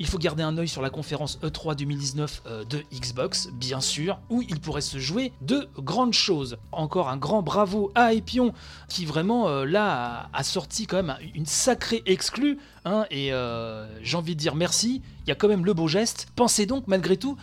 Il 0.00 0.06
faut 0.06 0.16
garder 0.16 0.42
un 0.42 0.56
œil 0.56 0.66
sur 0.66 0.80
la 0.80 0.88
conférence 0.88 1.38
E 1.44 1.48
E3 1.48 1.76
2019 1.76 2.42
euh, 2.46 2.64
de 2.64 2.82
Xbox, 2.90 3.50
bien 3.52 3.82
sûr, 3.82 4.18
où 4.30 4.40
il 4.40 4.58
pourrait 4.58 4.80
se 4.80 4.98
jouer 4.98 5.30
de 5.42 5.68
grandes 5.78 6.14
choses. 6.14 6.56
Encore 6.72 7.10
un 7.10 7.18
grand 7.18 7.42
bravo 7.42 7.92
à 7.94 8.14
Epion, 8.14 8.54
qui 8.88 9.04
vraiment 9.04 9.50
euh, 9.50 9.66
là 9.66 10.30
a, 10.32 10.38
a 10.38 10.42
sorti 10.42 10.86
quand 10.86 10.96
même 10.96 11.14
une 11.34 11.44
sacrée 11.44 12.02
exclue, 12.06 12.56
hein, 12.86 13.04
et 13.10 13.34
euh, 13.34 13.86
j'ai 14.02 14.16
envie 14.16 14.34
de 14.34 14.40
dire 14.40 14.54
merci, 14.54 15.02
il 15.26 15.28
y 15.28 15.32
a 15.32 15.34
quand 15.34 15.48
même 15.48 15.66
le 15.66 15.74
beau 15.74 15.86
geste. 15.86 16.28
Pensez 16.34 16.64
donc 16.64 16.84
malgré 16.86 17.18
tout 17.18 17.36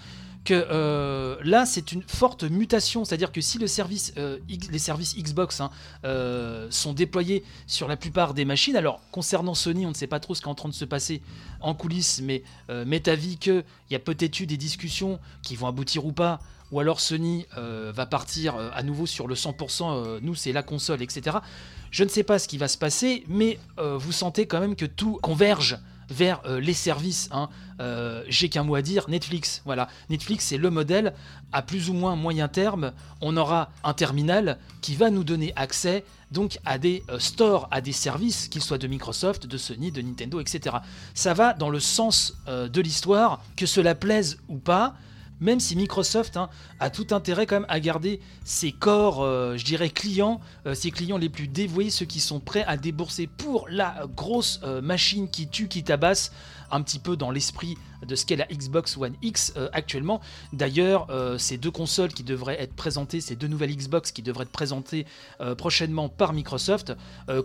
que 0.47 0.53
euh, 0.71 1.35
là 1.43 1.65
c'est 1.65 1.91
une 1.91 2.01
forte 2.03 2.45
mutation, 2.45 3.03
c'est-à-dire 3.03 3.33
que 3.33 3.41
si 3.41 3.59
euh, 4.17 4.37
les 4.47 4.79
services 4.79 5.17
Xbox 5.17 5.59
hein, 5.59 5.69
euh, 6.05 6.67
sont 6.71 6.93
déployés 6.93 7.43
sur 7.67 7.89
la 7.89 7.97
plupart 7.97 8.33
des 8.33 8.45
machines, 8.45 8.77
alors 8.77 9.01
concernant 9.11 9.55
Sony, 9.55 9.85
on 9.85 9.89
ne 9.89 9.93
sait 9.93 10.07
pas 10.07 10.21
trop 10.21 10.35
ce 10.35 10.41
qui 10.41 10.47
est 10.47 10.51
en 10.51 10.55
train 10.55 10.69
de 10.69 10.73
se 10.73 10.85
passer 10.85 11.21
en 11.59 11.73
coulisses, 11.73 12.21
mais 12.23 12.43
euh, 12.69 12.85
m'est 12.85 13.09
avis 13.09 13.35
qu'il 13.35 13.65
y 13.91 13.95
a 13.95 13.99
peut-être 13.99 14.39
eu 14.39 14.45
des 14.45 14.55
discussions 14.55 15.19
qui 15.43 15.57
vont 15.57 15.67
aboutir 15.67 16.05
ou 16.05 16.13
pas, 16.13 16.39
ou 16.71 16.79
alors 16.79 17.01
Sony 17.01 17.45
va 17.57 18.05
partir 18.05 18.55
à 18.55 18.83
nouveau 18.83 19.05
sur 19.05 19.27
le 19.27 19.35
100%, 19.35 19.83
euh, 19.83 20.19
nous 20.21 20.35
c'est 20.35 20.53
la 20.53 20.63
console, 20.63 21.01
etc. 21.01 21.39
Je 21.91 22.05
ne 22.05 22.09
sais 22.09 22.23
pas 22.23 22.39
ce 22.39 22.47
qui 22.47 22.57
va 22.57 22.69
se 22.69 22.77
passer, 22.77 23.25
mais 23.27 23.59
vous 23.77 24.11
sentez 24.13 24.47
quand 24.47 24.61
même 24.61 24.77
que 24.77 24.85
tout 24.85 25.19
converge 25.21 25.77
vers 26.09 26.41
euh, 26.45 26.59
les 26.59 26.73
services. 26.73 27.29
hein. 27.31 27.49
Euh, 27.79 28.23
J'ai 28.27 28.49
qu'un 28.49 28.63
mot 28.63 28.75
à 28.75 28.81
dire, 28.81 29.09
Netflix. 29.09 29.61
Voilà, 29.65 29.87
Netflix 30.09 30.45
c'est 30.45 30.57
le 30.57 30.69
modèle. 30.69 31.13
À 31.51 31.61
plus 31.61 31.89
ou 31.89 31.93
moins 31.93 32.15
moyen 32.15 32.47
terme, 32.47 32.91
on 33.21 33.37
aura 33.37 33.69
un 33.83 33.93
terminal 33.93 34.57
qui 34.81 34.95
va 34.95 35.09
nous 35.09 35.23
donner 35.23 35.53
accès 35.55 36.03
donc 36.31 36.59
à 36.65 36.77
des 36.77 37.03
euh, 37.09 37.19
stores, 37.19 37.67
à 37.71 37.79
des 37.79 37.93
services, 37.93 38.47
qu'ils 38.49 38.61
soient 38.63 38.77
de 38.77 38.87
Microsoft, 38.87 39.47
de 39.47 39.57
Sony, 39.57 39.91
de 39.91 40.01
Nintendo, 40.01 40.39
etc. 40.39 40.77
Ça 41.13 41.33
va 41.33 41.53
dans 41.53 41.69
le 41.69 41.79
sens 41.79 42.33
de 42.47 42.81
l'histoire, 42.81 43.41
que 43.55 43.65
cela 43.65 43.95
plaise 43.95 44.37
ou 44.49 44.57
pas. 44.57 44.95
Même 45.39 45.59
si 45.59 45.75
Microsoft 45.75 46.35
hein, 46.35 46.49
a 46.79 46.89
tout 46.89 47.07
intérêt 47.11 47.45
quand 47.45 47.55
même 47.57 47.65
à 47.69 47.79
garder 47.79 48.19
ses 48.43 48.71
corps, 48.71 49.23
euh, 49.23 49.55
je 49.55 49.63
dirais 49.63 49.89
clients, 49.89 50.39
euh, 50.65 50.73
ses 50.73 50.89
clients 50.89 51.17
les 51.17 51.29
plus 51.29 51.47
dévoués, 51.47 51.89
ceux 51.89 52.05
qui 52.05 52.19
sont 52.19 52.39
prêts 52.39 52.63
à 52.65 52.75
débourser 52.75 53.27
pour 53.27 53.67
la 53.69 54.07
grosse 54.15 54.59
euh, 54.63 54.81
machine 54.81 55.29
qui 55.29 55.47
tue, 55.47 55.67
qui 55.67 55.83
tabasse, 55.83 56.31
un 56.71 56.81
petit 56.81 56.99
peu 56.99 57.15
dans 57.15 57.31
l'esprit 57.31 57.77
de 58.05 58.15
ce 58.15 58.25
qu'est 58.25 58.35
la 58.35 58.45
Xbox 58.45 58.97
One 58.97 59.15
X 59.21 59.53
euh, 59.57 59.69
actuellement. 59.73 60.21
D'ailleurs, 60.53 61.07
euh, 61.09 61.37
ces 61.37 61.57
deux 61.57 61.71
consoles 61.71 62.13
qui 62.13 62.23
devraient 62.23 62.61
être 62.61 62.73
présentées, 62.73 63.21
ces 63.21 63.35
deux 63.35 63.47
nouvelles 63.47 63.75
Xbox 63.75 64.11
qui 64.11 64.21
devraient 64.21 64.43
être 64.43 64.51
présentées 64.51 65.05
euh, 65.41 65.55
prochainement 65.55 66.09
par 66.09 66.33
Microsoft, 66.33 66.93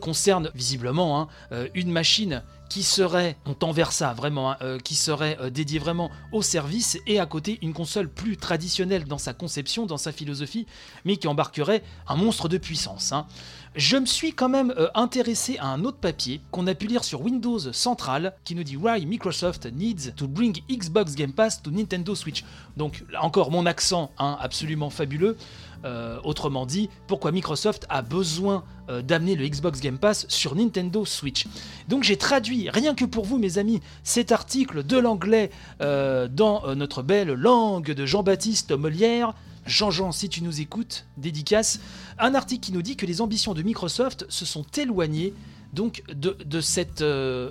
concernent 0.00 0.50
visiblement 0.54 1.28
hein, 1.50 1.66
une 1.74 1.90
machine 1.90 2.42
qui 2.72 2.82
serait, 2.82 3.36
on 3.44 3.52
tend 3.52 3.70
vers 3.70 3.92
ça 3.92 4.14
vraiment, 4.14 4.52
hein, 4.52 4.78
qui 4.82 4.94
serait 4.94 5.36
euh, 5.42 5.50
dédiée 5.50 5.78
vraiment 5.78 6.10
au 6.32 6.40
service 6.40 6.96
et 7.06 7.20
à 7.20 7.26
côté 7.26 7.58
une 7.60 7.74
console 7.74 8.08
plus 8.08 8.38
traditionnelle 8.38 9.04
dans 9.04 9.18
sa 9.18 9.34
conception, 9.34 9.84
dans 9.84 9.98
sa 9.98 10.10
philosophie, 10.10 10.66
mais 11.04 11.18
qui 11.18 11.28
embarquerait 11.28 11.82
un 12.08 12.16
monstre 12.16 12.48
de 12.48 12.56
puissance. 12.56 13.12
hein. 13.12 13.26
Je 13.74 13.98
me 13.98 14.06
suis 14.06 14.32
quand 14.32 14.50
même 14.50 14.74
intéressé 14.94 15.56
à 15.58 15.66
un 15.66 15.84
autre 15.84 15.98
papier 15.98 16.40
qu'on 16.50 16.66
a 16.66 16.74
pu 16.74 16.86
lire 16.86 17.04
sur 17.04 17.22
Windows 17.22 17.58
Central 17.72 18.34
qui 18.44 18.54
nous 18.54 18.64
dit 18.64 18.76
Why 18.76 19.04
Microsoft 19.06 19.66
needs 19.72 20.12
to 20.16 20.26
bring 20.26 20.41
Xbox 20.70 21.14
Game 21.14 21.32
Pass 21.32 21.62
to 21.62 21.70
Nintendo 21.70 22.14
Switch. 22.14 22.44
Donc 22.76 23.04
là 23.10 23.22
encore 23.22 23.50
mon 23.50 23.66
accent 23.66 24.10
hein, 24.18 24.36
absolument 24.40 24.90
fabuleux. 24.90 25.36
Euh, 25.84 26.20
autrement 26.22 26.64
dit, 26.64 26.88
pourquoi 27.08 27.32
Microsoft 27.32 27.86
a 27.88 28.02
besoin 28.02 28.62
euh, 28.88 29.02
d'amener 29.02 29.34
le 29.34 29.48
Xbox 29.48 29.80
Game 29.80 29.98
Pass 29.98 30.26
sur 30.28 30.54
Nintendo 30.54 31.04
Switch? 31.04 31.46
Donc 31.88 32.04
j'ai 32.04 32.16
traduit, 32.16 32.70
rien 32.70 32.94
que 32.94 33.04
pour 33.04 33.24
vous 33.24 33.38
mes 33.38 33.58
amis, 33.58 33.80
cet 34.04 34.30
article 34.30 34.84
de 34.84 34.96
l'anglais 34.96 35.50
euh, 35.80 36.28
dans 36.28 36.76
notre 36.76 37.02
belle 37.02 37.32
langue 37.32 37.92
de 37.92 38.06
Jean-Baptiste 38.06 38.70
Molière. 38.70 39.34
Jean-Jean, 39.66 40.12
si 40.12 40.28
tu 40.28 40.42
nous 40.42 40.60
écoutes, 40.60 41.06
dédicace, 41.16 41.80
un 42.18 42.34
article 42.34 42.66
qui 42.66 42.72
nous 42.72 42.82
dit 42.82 42.96
que 42.96 43.06
les 43.06 43.20
ambitions 43.20 43.54
de 43.54 43.62
Microsoft 43.62 44.24
se 44.28 44.44
sont 44.44 44.64
éloignées 44.76 45.34
donc 45.72 46.02
de, 46.14 46.60
cette 46.60 47.04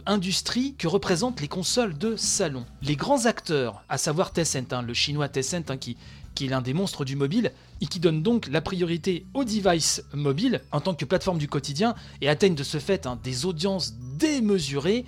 industrie 0.05 0.75
que 0.77 0.87
représentent 0.87 1.41
les 1.41 1.47
consoles 1.47 1.97
de 1.97 2.15
salon. 2.15 2.65
Les 2.81 2.95
grands 2.95 3.25
acteurs, 3.25 3.83
à 3.89 3.97
savoir 3.97 4.31
Tencent, 4.31 4.71
hein, 4.71 4.81
le 4.81 4.93
chinois 4.93 5.27
Tencent 5.27 5.69
hein, 5.69 5.77
qui, 5.77 5.97
qui 6.35 6.45
est 6.45 6.49
l'un 6.49 6.61
des 6.61 6.73
monstres 6.73 7.05
du 7.05 7.15
mobile, 7.15 7.51
et 7.81 7.87
qui 7.87 7.99
donne 7.99 8.21
donc 8.21 8.47
la 8.47 8.61
priorité 8.61 9.25
aux 9.33 9.43
devices 9.43 10.03
mobiles 10.13 10.61
en 10.71 10.81
tant 10.81 10.93
que 10.93 11.05
plateforme 11.05 11.37
du 11.37 11.47
quotidien, 11.47 11.95
et 12.21 12.29
atteignent 12.29 12.55
de 12.55 12.63
ce 12.63 12.77
fait 12.77 13.05
hein, 13.05 13.19
des 13.23 13.45
audiences 13.45 13.95
démesurées. 14.17 15.05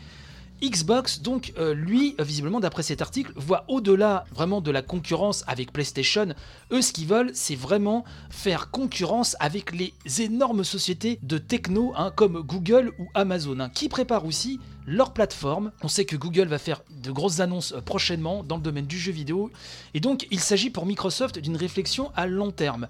Xbox, 0.63 1.21
donc, 1.21 1.51
euh, 1.57 1.73
lui, 1.73 2.15
visiblement, 2.19 2.61
d'après 2.61 2.83
cet 2.83 3.01
article, 3.01 3.33
voit 3.35 3.65
au-delà 3.67 4.23
vraiment 4.33 4.61
de 4.61 4.71
la 4.71 4.81
concurrence 4.81 5.43
avec 5.45 5.73
PlayStation. 5.73 6.29
Eux, 6.71 6.81
ce 6.81 6.93
qu'ils 6.93 7.07
veulent, 7.07 7.31
c'est 7.33 7.55
vraiment 7.55 8.05
faire 8.29 8.71
concurrence 8.71 9.35
avec 9.41 9.73
les 9.73 9.93
énormes 10.21 10.63
sociétés 10.63 11.19
de 11.21 11.37
techno, 11.37 11.93
hein, 11.97 12.13
comme 12.15 12.41
Google 12.41 12.93
ou 12.97 13.07
Amazon, 13.13 13.59
hein, 13.59 13.69
qui 13.69 13.89
préparent 13.89 14.25
aussi 14.25 14.61
leur 14.87 15.11
plateforme. 15.11 15.71
On 15.81 15.89
sait 15.89 16.05
que 16.05 16.15
Google 16.15 16.47
va 16.47 16.59
faire 16.59 16.81
de 16.89 17.11
grosses 17.11 17.41
annonces 17.41 17.73
euh, 17.73 17.81
prochainement 17.81 18.41
dans 18.41 18.55
le 18.55 18.63
domaine 18.63 18.87
du 18.87 18.97
jeu 18.97 19.11
vidéo. 19.11 19.51
Et 19.93 19.99
donc, 19.99 20.27
il 20.31 20.39
s'agit 20.39 20.69
pour 20.69 20.85
Microsoft 20.85 21.39
d'une 21.39 21.57
réflexion 21.57 22.11
à 22.15 22.25
long 22.25 22.51
terme. 22.51 22.87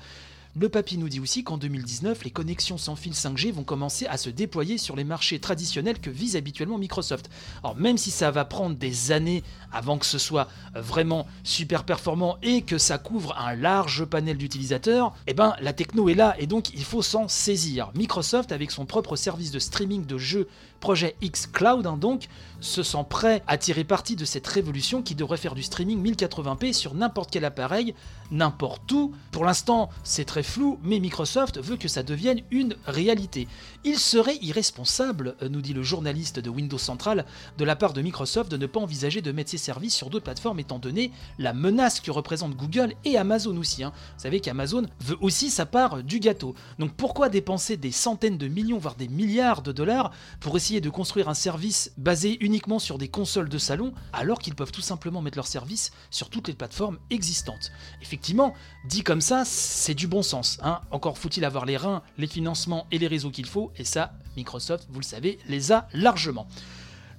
Le 0.55 0.69
papier 0.69 1.00
nous 1.00 1.10
dit 1.10 1.19
aussi 1.19 1.43
qu'en 1.43 1.57
2019, 1.57 2.24
les 2.24 2.29
connexions 2.29 2.77
sans 2.77 2.95
fil 2.95 3.13
5G 3.13 3.51
vont 3.51 3.63
commencer 3.63 4.05
à 4.05 4.17
se 4.17 4.29
déployer 4.29 4.77
sur 4.77 4.95
les 4.95 5.03
marchés 5.03 5.39
traditionnels 5.39 6.00
que 6.00 6.12
vise 6.12 6.36
habituellement 6.36 6.77
Microsoft. 6.77 7.27
Alors 7.63 7.75
même 7.75 7.98
si 7.98 8.12
ça 8.12 8.29
va 8.29 8.45
prendre 8.45 8.75
des 8.75 9.12
années 9.12 9.41
avant 9.72 9.98
que 9.98 10.05
ce 10.05 10.19
soit 10.19 10.48
euh, 10.75 10.81
vraiment 10.81 11.25
super 11.43 11.86
performant 11.86 12.38
et 12.43 12.62
que 12.62 12.77
ça 12.77 13.00
couvre 13.00 13.36
un 13.36 13.55
large 13.55 14.05
panel 14.05 14.38
d'utilisateurs, 14.38 15.15
eh 15.25 15.33
ben 15.33 15.55
la 15.60 15.74
techno 15.74 16.07
est 16.07 16.13
là 16.13 16.36
et 16.38 16.45
donc 16.45 16.72
il 16.75 16.83
faut 16.83 17.01
s'en 17.01 17.27
saisir. 17.27 17.89
Microsoft 17.95 18.51
avec 18.51 18.69
son 18.69 18.86
propre 18.86 19.15
service 19.15 19.50
de 19.50 19.57
streaming 19.57 20.05
de 20.05 20.19
jeux 20.19 20.48
Projet 20.84 21.16
X 21.22 21.48
Cloud 21.48 21.88
hein, 21.88 21.96
donc 21.96 22.28
se 22.60 22.84
sent 22.84 23.06
prêt 23.10 23.42
à 23.48 23.58
tirer 23.58 23.86
parti 23.86 24.18
de 24.18 24.25
cette 24.25 24.46
révolution 24.46 25.02
qui 25.02 25.16
devrait 25.16 25.38
faire 25.38 25.56
du 25.56 25.63
streaming 25.63 26.04
1080p 26.04 26.74
sur 26.74 26.94
n'importe 26.94 27.30
quel 27.32 27.46
appareil, 27.46 27.96
n'importe 28.32 28.92
où. 28.92 29.13
Pour 29.32 29.46
l'instant, 29.46 29.90
c'est 30.04 30.25
très 30.25 30.44
flou, 30.44 30.80
mais 30.84 31.00
Microsoft 31.00 31.58
veut 31.58 31.78
que 31.78 31.88
ça 31.88 32.04
devienne 32.04 32.42
une 32.52 32.75
réalité. 32.86 33.48
Il 33.86 33.98
serait 33.98 34.38
irresponsable, 34.42 35.36
euh, 35.42 35.48
nous 35.48 35.62
dit 35.62 35.74
le 35.74 35.84
journaliste 35.84 36.40
de 36.40 36.50
Windows 36.50 36.78
Central, 36.78 37.25
de 37.58 37.63
la 37.63 37.78
part 37.78 37.94
de 37.94 38.02
Microsoft 38.02 38.52
de 38.52 38.58
ne 38.58 38.66
pas 38.66 38.82
envisager 38.82 39.22
de 39.22 39.32
mettre 39.32 39.52
ses 39.52 39.58
services 39.58 39.96
sur 39.96 40.10
d'autres 40.10 40.25
plateformes 40.25 40.60
étant 40.60 40.80
donné 40.80 41.12
la 41.40 41.54
menace 41.54 42.02
que 42.02 42.12
représentent 42.12 42.58
Google 42.58 42.94
et 43.06 43.18
Amazon 43.18 43.56
aussi. 43.56 43.84
Hein. 43.84 43.94
Vous 44.18 44.24
savez 44.24 44.42
qu'Amazon 44.42 44.86
veut 45.00 45.18
aussi 45.22 45.50
sa 45.50 45.66
part 45.66 46.04
du 46.04 46.20
gâteau. 46.20 46.56
Donc 46.78 46.94
pourquoi 46.94 47.30
dépenser 47.30 47.78
des 47.78 47.92
centaines 47.92 48.38
de 48.38 48.50
millions, 48.50 48.80
voire 48.80 48.96
des 48.96 49.08
milliards 49.08 49.62
de 49.62 49.72
dollars 49.72 50.12
pour 50.42 50.58
essayer 50.58 50.73
de 50.82 50.89
construire 50.89 51.30
un 51.30 51.34
service 51.34 51.92
basé 51.98 52.38
uniquement 52.42 52.80
sur 52.80 52.98
des 52.98 53.08
consoles 53.08 53.50
de 53.50 53.58
salon 53.58 53.94
alors 54.12 54.39
qu'ils 54.39 54.56
peuvent 54.56 54.72
tout 54.72 54.82
simplement 54.82 55.22
mettre 55.22 55.38
leur 55.38 55.48
service 55.48 55.92
sur 56.10 56.30
toutes 56.30 56.48
les 56.48 56.53
plateformes 56.53 57.00
existantes 57.10 57.72
Effectivement, 58.01 58.53
dit 58.86 59.03
comme 59.03 59.22
ça, 59.22 59.44
c'est 59.46 59.94
du 59.94 60.08
bon 60.08 60.22
sens. 60.22 60.60
Hein. 60.63 60.82
Encore 60.92 61.18
faut-il 61.18 61.46
avoir 61.46 61.65
les 61.65 61.77
reins, 61.77 62.01
les 62.18 62.27
financements 62.27 62.88
et 62.92 62.98
les 62.98 63.08
réseaux 63.08 63.32
qu'il 63.32 63.46
faut, 63.46 63.72
et 63.77 63.84
ça, 63.84 64.13
Microsoft, 64.36 64.88
vous 64.92 65.00
le 65.00 65.06
savez, 65.06 65.39
les 65.48 65.72
a 65.72 65.88
largement. 65.94 66.48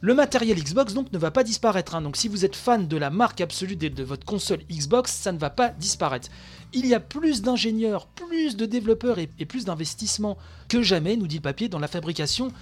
Le 0.05 0.13
matériel 0.13 0.63
Xbox 0.63 0.93
donc 0.93 1.11
ne 1.15 1.19
va 1.19 1.31
pas 1.31 1.43
disparaître. 1.43 1.95
Hein. 1.95 2.03
Donc 2.03 2.19
si 2.19 2.29
vous 2.29 2.45
êtes 2.45 2.57
fan 2.57 2.89
de 2.89 2.97
la 2.99 3.09
marque 3.09 3.41
absolue 3.41 3.75
de, 3.75 4.03
votre 4.03 4.27
console 4.27 4.61
Xbox, 4.71 5.11
ça 5.11 5.33
ne 5.33 5.39
va 5.39 5.49
pas 5.49 5.71
disparaître. 5.71 6.29
Il 6.75 6.87
y 6.87 6.93
a 6.93 7.01
plus 7.01 7.41
d'ingénieurs, 7.41 8.07
plus 8.09 8.55
de 8.55 8.67
développeurs 8.67 9.19
et, 9.19 9.31
et 9.39 9.47
plus 9.47 9.65
d'investissements 9.65 10.37
que 10.69 10.83
jamais, 10.83 11.17
nous 11.17 11.27
dit 11.27 11.37
le 11.37 11.41
papier, 11.41 11.71
dans 11.71 11.79
la 11.79 11.89
fabrication 11.89 12.53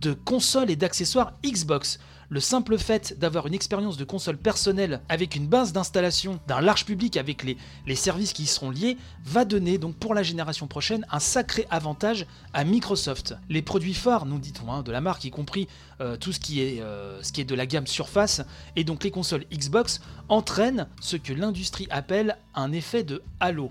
de 0.00 0.12
consoles 0.12 0.70
et 0.70 0.76
d'accessoires 0.76 1.32
Xbox. 1.44 1.98
Le 2.32 2.40
simple 2.40 2.78
fait 2.78 3.18
d'avoir 3.18 3.46
une 3.46 3.52
expérience 3.52 3.98
de 3.98 4.04
console 4.04 4.38
personnelle 4.38 5.02
avec 5.10 5.36
une 5.36 5.46
base 5.46 5.74
d'installation 5.74 6.40
d'un 6.46 6.62
large 6.62 6.86
public 6.86 7.18
avec 7.18 7.42
les, 7.42 7.94
services 7.94 8.32
qui 8.32 8.44
y 8.44 8.46
seront 8.46 8.70
liés 8.70 8.96
va 9.22 9.44
donner 9.44 9.76
donc 9.76 9.96
pour 9.96 10.14
la 10.14 10.22
génération 10.22 10.66
prochaine 10.66 11.04
un 11.10 11.18
sacré 11.18 11.66
avantage 11.68 12.24
à 12.54 12.64
Microsoft. 12.64 13.34
Les 13.50 13.60
produits 13.60 13.92
phares, 13.92 14.24
nous 14.24 14.38
dit-on, 14.38 14.72
hein, 14.72 14.82
de 14.82 14.90
la 14.90 15.02
marque, 15.02 15.24
y 15.24 15.30
compris 15.30 15.68
euh, 16.00 16.16
tout 16.16 16.30
euh, 16.30 17.20
ce 17.22 17.32
qui 17.32 17.42
est 17.42 17.44
de 17.44 17.54
la 17.54 17.66
gamme 17.66 17.86
Surface 17.86 18.40
et 18.76 18.84
donc 18.84 19.04
les 19.04 19.10
consoles 19.10 19.44
Xbox, 19.52 20.00
entraînent 20.30 20.88
ce 21.02 21.18
que 21.18 21.34
l'industrie 21.34 21.86
appelle 21.90 22.38
un 22.54 22.72
effet 22.72 23.04
de 23.04 23.22
halo 23.40 23.70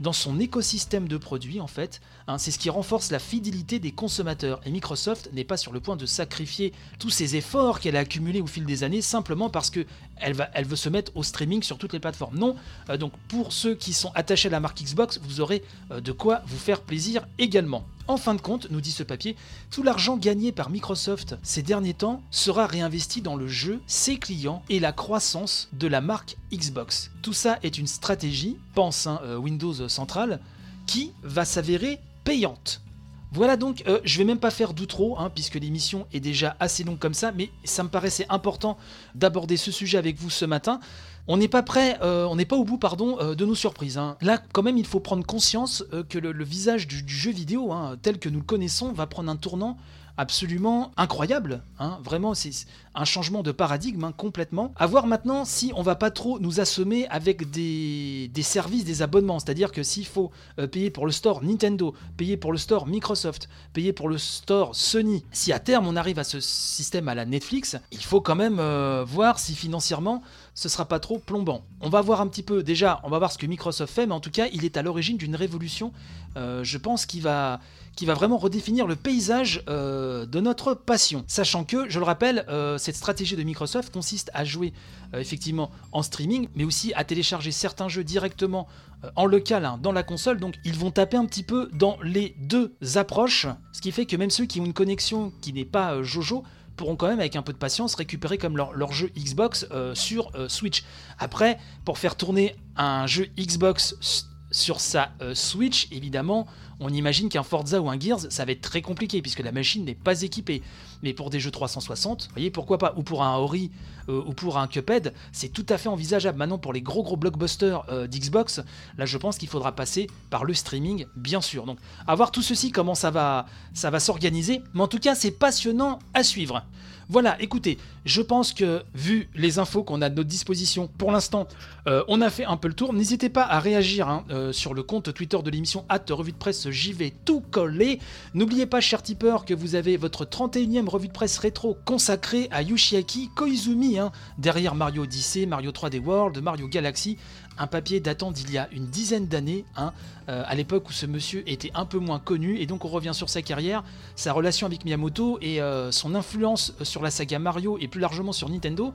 dans 0.00 0.12
son 0.12 0.40
écosystème 0.40 1.06
de 1.06 1.16
produits 1.16 1.60
en 1.60 1.66
fait. 1.66 2.00
Hein, 2.26 2.38
c'est 2.38 2.50
ce 2.50 2.58
qui 2.58 2.70
renforce 2.70 3.10
la 3.10 3.18
fidélité 3.18 3.78
des 3.78 3.92
consommateurs. 3.92 4.60
Et 4.64 4.70
Microsoft 4.70 5.30
n'est 5.32 5.44
pas 5.44 5.56
sur 5.56 5.72
le 5.72 5.80
point 5.80 5.96
de 5.96 6.06
sacrifier 6.06 6.72
tous 6.98 7.10
ces 7.10 7.36
efforts 7.36 7.80
qu'elle 7.80 7.96
a 7.96 8.00
accumulés 8.00 8.40
au 8.40 8.46
fil 8.46 8.64
des 8.64 8.82
années 8.82 9.02
simplement 9.02 9.50
parce 9.50 9.70
que 9.70 9.86
elle 10.16 10.66
veut 10.66 10.76
se 10.76 10.88
mettre 10.88 11.12
au 11.16 11.22
streaming 11.22 11.62
sur 11.62 11.78
toutes 11.78 11.92
les 11.92 12.00
plateformes. 12.00 12.38
Non, 12.38 12.56
euh, 12.88 12.96
donc 12.96 13.12
pour 13.28 13.52
ceux 13.52 13.74
qui 13.74 13.92
sont 13.92 14.12
attachés 14.14 14.48
à 14.48 14.50
la 14.50 14.60
marque 14.60 14.82
Xbox, 14.82 15.20
vous 15.22 15.40
aurez 15.40 15.62
euh, 15.90 16.00
de 16.00 16.12
quoi 16.12 16.42
vous 16.46 16.58
faire 16.58 16.80
plaisir 16.80 17.26
également. 17.38 17.86
En 18.10 18.16
fin 18.16 18.34
de 18.34 18.40
compte, 18.40 18.66
nous 18.72 18.80
dit 18.80 18.90
ce 18.90 19.04
papier, 19.04 19.36
tout 19.70 19.84
l'argent 19.84 20.16
gagné 20.16 20.50
par 20.50 20.68
Microsoft 20.68 21.36
ces 21.44 21.62
derniers 21.62 21.94
temps 21.94 22.24
sera 22.32 22.66
réinvesti 22.66 23.22
dans 23.22 23.36
le 23.36 23.46
jeu, 23.46 23.80
ses 23.86 24.16
clients 24.16 24.64
et 24.68 24.80
la 24.80 24.90
croissance 24.90 25.68
de 25.74 25.86
la 25.86 26.00
marque 26.00 26.36
Xbox. 26.52 27.12
Tout 27.22 27.32
ça 27.32 27.60
est 27.62 27.78
une 27.78 27.86
stratégie, 27.86 28.56
pense 28.74 29.06
hein, 29.06 29.20
euh, 29.22 29.36
Windows 29.36 29.88
Central, 29.88 30.40
qui 30.88 31.12
va 31.22 31.44
s'avérer 31.44 32.00
payante. 32.24 32.82
Voilà 33.30 33.56
donc, 33.56 33.84
euh, 33.86 34.00
je 34.02 34.18
vais 34.18 34.24
même 34.24 34.40
pas 34.40 34.50
faire 34.50 34.74
d'outro, 34.74 35.16
hein, 35.16 35.30
puisque 35.32 35.54
l'émission 35.54 36.08
est 36.12 36.18
déjà 36.18 36.56
assez 36.58 36.82
longue 36.82 36.98
comme 36.98 37.14
ça, 37.14 37.30
mais 37.30 37.50
ça 37.62 37.84
me 37.84 37.88
paraissait 37.88 38.26
important 38.28 38.76
d'aborder 39.14 39.56
ce 39.56 39.70
sujet 39.70 39.98
avec 39.98 40.18
vous 40.18 40.30
ce 40.30 40.44
matin. 40.44 40.80
On 41.26 41.36
n'est 41.36 41.48
pas 41.48 41.62
prêt, 41.62 41.98
euh, 42.02 42.26
on 42.26 42.36
n'est 42.36 42.44
pas 42.44 42.56
au 42.56 42.64
bout, 42.64 42.78
pardon, 42.78 43.18
euh, 43.20 43.34
de 43.34 43.44
nos 43.44 43.54
surprises. 43.54 43.98
Hein. 43.98 44.16
Là, 44.20 44.42
quand 44.52 44.62
même, 44.62 44.78
il 44.78 44.86
faut 44.86 45.00
prendre 45.00 45.24
conscience 45.24 45.84
que 46.08 46.18
le, 46.18 46.44
visage 46.44 46.86
du, 46.86 47.04
jeu 47.06 47.30
vidéo, 47.30 47.72
hein, 47.72 47.96
tel 48.02 48.18
que 48.18 48.28
nous 48.28 48.38
le 48.38 48.44
connaissons, 48.44 48.92
va 48.92 49.06
prendre 49.06 49.30
un 49.30 49.36
tournant 49.36 49.76
absolument 50.20 50.92
incroyable. 50.98 51.62
Hein. 51.78 51.98
Vraiment, 52.04 52.34
c'est 52.34 52.50
un 52.94 53.06
changement 53.06 53.42
de 53.42 53.52
paradigme 53.52 54.10
complètement. 54.16 54.72
À 54.76 54.86
voir 54.86 55.06
maintenant 55.06 55.46
si 55.46 55.72
on 55.76 55.82
va 55.82 55.94
pas 55.94 56.10
trop 56.10 56.38
nous 56.38 56.60
assommer 56.60 57.06
avec 57.08 57.50
des, 57.50 58.30
services, 58.42 58.84
des 58.84 59.00
abonnements. 59.00 59.38
C'est-à-dire 59.38 59.72
que 59.72 59.82
s'il 59.82 60.04
faut 60.04 60.30
euh, 60.58 60.66
payer 60.66 60.90
pour 60.90 61.06
le 61.06 61.12
store 61.12 61.42
Nintendo, 61.42 61.94
payer 62.18 62.36
pour 62.36 62.52
le 62.52 62.58
store 62.58 62.86
Microsoft, 62.86 63.48
payer 63.72 63.94
pour 63.94 64.10
le 64.10 64.18
store 64.18 64.76
Sony, 64.76 65.24
si 65.32 65.52
à 65.52 65.58
terme 65.58 65.86
on 65.86 65.96
arrive 65.96 66.18
à 66.18 66.24
ce 66.24 66.38
système 66.40 67.08
à 67.08 67.14
la 67.14 67.24
Netflix, 67.24 67.76
il 67.90 68.04
faut 68.04 68.20
quand 68.20 68.36
même 68.36 68.58
euh, 68.60 69.04
voir 69.06 69.38
si 69.38 69.54
financièrement 69.54 70.22
ce 70.60 70.68
sera 70.68 70.84
pas 70.84 71.00
trop 71.00 71.18
plombant. 71.18 71.62
On 71.80 71.88
va 71.88 72.02
voir 72.02 72.20
un 72.20 72.26
petit 72.26 72.42
peu, 72.42 72.62
déjà, 72.62 73.00
on 73.04 73.08
va 73.08 73.18
voir 73.18 73.32
ce 73.32 73.38
que 73.38 73.46
Microsoft 73.46 73.94
fait, 73.94 74.06
mais 74.06 74.12
en 74.12 74.20
tout 74.20 74.30
cas, 74.30 74.46
il 74.52 74.64
est 74.64 74.76
à 74.76 74.82
l'origine 74.82 75.16
d'une 75.16 75.34
révolution, 75.34 75.92
euh, 76.36 76.62
je 76.64 76.76
pense, 76.76 77.06
qui 77.06 77.20
va, 77.20 77.60
qui 77.96 78.04
va 78.04 78.12
vraiment 78.12 78.36
redéfinir 78.36 78.86
le 78.86 78.94
paysage 78.94 79.64
de 79.66 80.40
notre 80.40 80.74
passion. 80.74 81.24
Sachant 81.28 81.64
que, 81.64 81.88
je 81.88 81.98
le 81.98 82.04
rappelle, 82.04 82.44
cette 82.78 82.96
stratégie 82.96 83.36
de 83.36 83.42
Microsoft 83.42 83.90
consiste 83.92 84.30
à 84.34 84.44
jouer 84.44 84.74
euh, 85.14 85.18
effectivement 85.18 85.70
en 85.90 86.02
streaming, 86.02 86.48
mais 86.54 86.62
aussi 86.62 86.92
à 86.94 87.02
télécharger 87.02 87.50
certains 87.50 87.88
jeux 87.88 88.04
directement 88.04 88.68
euh, 89.04 89.10
en 89.16 89.26
local 89.26 89.64
hein, 89.64 89.78
dans 89.82 89.90
la 89.90 90.04
console. 90.04 90.38
Donc 90.38 90.54
ils 90.64 90.76
vont 90.76 90.92
taper 90.92 91.16
un 91.16 91.26
petit 91.26 91.42
peu 91.42 91.68
dans 91.72 91.96
les 92.04 92.36
deux 92.38 92.76
approches, 92.94 93.48
ce 93.72 93.80
qui 93.80 93.90
fait 93.90 94.06
que 94.06 94.14
même 94.14 94.30
ceux 94.30 94.46
qui 94.46 94.60
ont 94.60 94.64
une 94.64 94.72
connexion 94.72 95.32
qui 95.40 95.52
n'est 95.52 95.64
pas 95.64 95.94
euh, 95.94 96.02
Jojo 96.04 96.44
pourront 96.80 96.96
quand 96.96 97.08
même 97.08 97.20
avec 97.20 97.36
un 97.36 97.42
peu 97.42 97.52
de 97.52 97.58
patience 97.58 97.94
récupérer 97.94 98.38
comme 98.38 98.56
leur, 98.56 98.92
jeu 98.92 99.10
Xbox 99.16 99.66
sur 99.92 100.32
Switch. 100.48 100.82
Après, 101.18 101.58
pour 101.84 101.98
faire 101.98 102.16
tourner 102.16 102.56
un 102.76 103.06
jeu 103.06 103.28
Xbox 103.38 104.29
sur 104.50 104.80
sa 104.80 105.10
Switch, 105.34 105.88
évidemment, 105.92 106.46
on 106.80 106.88
imagine 106.88 107.28
qu'un 107.28 107.42
Forza 107.42 107.80
ou 107.80 107.90
un 107.90 108.00
Gears, 108.00 108.20
ça 108.30 108.44
va 108.44 108.52
être 108.52 108.62
très 108.62 108.80
compliqué 108.80 109.20
puisque 109.20 109.40
la 109.40 109.52
machine 109.52 109.84
n'est 109.84 109.94
pas 109.94 110.22
équipée. 110.22 110.62
Mais 111.02 111.12
pour 111.12 111.28
des 111.28 111.38
jeux 111.38 111.50
360, 111.50 112.24
vous 112.24 112.30
voyez, 112.32 112.50
pourquoi 112.50 112.78
pas 112.78 112.94
Ou 112.96 113.02
pour 113.02 113.22
un 113.22 113.36
Ori 113.36 113.70
euh, 114.08 114.22
ou 114.26 114.32
pour 114.32 114.58
un 114.58 114.66
Cuphead, 114.66 115.12
c'est 115.30 115.50
tout 115.50 115.66
à 115.68 115.76
fait 115.76 115.88
envisageable. 115.88 116.38
Maintenant, 116.38 116.58
pour 116.58 116.72
les 116.72 116.80
gros 116.80 117.02
gros 117.02 117.16
blockbusters 117.16 117.84
euh, 117.90 118.06
d'Xbox, 118.06 118.60
là, 118.96 119.04
je 119.04 119.18
pense 119.18 119.36
qu'il 119.36 119.48
faudra 119.48 119.72
passer 119.72 120.08
par 120.30 120.44
le 120.44 120.54
streaming, 120.54 121.06
bien 121.16 121.42
sûr. 121.42 121.66
Donc, 121.66 121.78
à 122.06 122.14
voir 122.14 122.32
tout 122.32 122.42
ceci, 122.42 122.70
comment 122.70 122.94
ça 122.94 123.10
va, 123.10 123.46
ça 123.74 123.90
va 123.90 124.00
s'organiser. 124.00 124.62
Mais 124.72 124.82
en 124.82 124.88
tout 124.88 124.98
cas, 124.98 125.14
c'est 125.14 125.32
passionnant 125.32 125.98
à 126.14 126.22
suivre. 126.22 126.64
Voilà, 127.10 127.36
écoutez, 127.42 127.76
je 128.04 128.22
pense 128.22 128.52
que 128.52 128.84
vu 128.94 129.28
les 129.34 129.58
infos 129.58 129.82
qu'on 129.82 130.00
a 130.00 130.06
à 130.06 130.10
notre 130.10 130.28
disposition 130.28 130.88
pour 130.96 131.10
l'instant, 131.10 131.48
euh, 131.88 132.04
on 132.06 132.20
a 132.20 132.30
fait 132.30 132.44
un 132.44 132.56
peu 132.56 132.68
le 132.68 132.74
tour. 132.74 132.92
N'hésitez 132.92 133.28
pas 133.28 133.42
à 133.42 133.58
réagir 133.58 134.08
hein, 134.08 134.24
euh, 134.30 134.52
sur 134.52 134.74
le 134.74 134.84
compte 134.84 135.12
Twitter 135.12 135.36
de 135.42 135.50
l'émission 135.50 135.84
at 135.88 136.04
revue 136.10 136.30
de 136.30 136.36
presse 136.36 136.70
j'y 136.70 136.92
vais 136.92 137.12
tout 137.24 137.40
coller. 137.40 137.98
N'oubliez 138.34 138.64
pas, 138.64 138.80
cher 138.80 139.02
tipeur, 139.02 139.44
que 139.44 139.54
vous 139.54 139.74
avez 139.74 139.96
votre 139.96 140.24
31e 140.24 140.88
revue 140.88 141.08
de 141.08 141.12
presse 141.12 141.36
rétro 141.38 141.76
consacrée 141.84 142.46
à 142.52 142.62
Yoshiaki 142.62 143.30
Koizumi, 143.34 143.98
hein, 143.98 144.12
derrière 144.38 144.76
Mario 144.76 145.02
Odyssey, 145.02 145.46
Mario 145.46 145.72
3D 145.72 145.98
World, 145.98 146.40
Mario 146.40 146.68
Galaxy, 146.68 147.16
un 147.60 147.66
papier 147.66 148.00
datant 148.00 148.32
d'il 148.32 148.50
y 148.50 148.58
a 148.58 148.68
une 148.72 148.86
dizaine 148.86 149.26
d'années, 149.26 149.64
hein, 149.76 149.92
euh, 150.28 150.42
à 150.46 150.54
l'époque 150.54 150.88
où 150.88 150.92
ce 150.92 151.06
monsieur 151.06 151.48
était 151.48 151.70
un 151.74 151.84
peu 151.84 151.98
moins 151.98 152.18
connu, 152.18 152.58
et 152.58 152.66
donc 152.66 152.84
on 152.84 152.88
revient 152.88 153.12
sur 153.12 153.28
sa 153.28 153.42
carrière, 153.42 153.84
sa 154.16 154.32
relation 154.32 154.66
avec 154.66 154.84
Miyamoto 154.84 155.38
et 155.42 155.60
euh, 155.60 155.92
son 155.92 156.14
influence 156.14 156.74
sur 156.82 157.02
la 157.02 157.10
saga 157.10 157.38
Mario 157.38 157.78
et 157.78 157.86
plus 157.86 158.00
largement 158.00 158.32
sur 158.32 158.48
Nintendo 158.48 158.92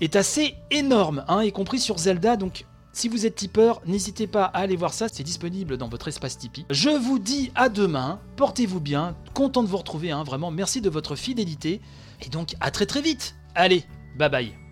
est 0.00 0.16
assez 0.16 0.54
énorme, 0.70 1.24
hein, 1.28 1.42
y 1.42 1.52
compris 1.52 1.80
sur 1.80 1.98
Zelda, 1.98 2.36
donc 2.36 2.66
si 2.92 3.08
vous 3.08 3.26
êtes 3.26 3.34
tipeur, 3.34 3.80
n'hésitez 3.86 4.26
pas 4.26 4.44
à 4.44 4.58
aller 4.58 4.76
voir 4.76 4.92
ça, 4.92 5.08
c'est 5.10 5.24
disponible 5.24 5.78
dans 5.78 5.88
votre 5.88 6.06
espace 6.06 6.38
Tipeee. 6.38 6.64
Je 6.70 6.90
vous 6.90 7.18
dis 7.18 7.50
à 7.56 7.68
demain, 7.68 8.20
portez-vous 8.36 8.80
bien, 8.80 9.16
content 9.32 9.62
de 9.62 9.68
vous 9.68 9.78
retrouver, 9.78 10.10
hein, 10.10 10.24
vraiment, 10.24 10.50
merci 10.50 10.80
de 10.80 10.90
votre 10.90 11.16
fidélité, 11.16 11.80
et 12.24 12.28
donc 12.28 12.54
à 12.60 12.70
très 12.70 12.86
très 12.86 13.00
vite. 13.00 13.34
Allez, 13.54 13.84
bye 14.16 14.28
bye. 14.28 14.63